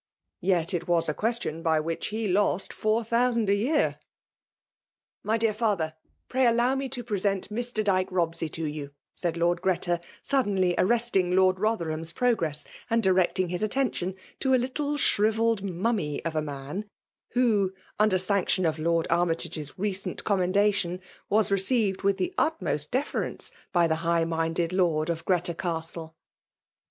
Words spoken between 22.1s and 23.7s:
the utmost deference